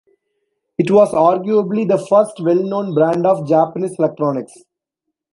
It 0.79 0.89
was 0.89 1.11
arguably 1.13 1.87
the 1.87 2.03
first 2.03 2.39
well-known 2.39 2.95
brand 2.95 3.27
of 3.27 3.47
Japanese 3.47 3.99
electronics. 3.99 4.53